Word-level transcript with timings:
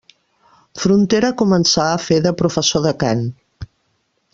Frontera 0.83 1.31
començà 1.43 1.85
a 1.91 2.01
fer 2.07 2.19
de 2.29 2.35
professor 2.43 2.87
de 2.91 2.97
cant. 3.05 3.23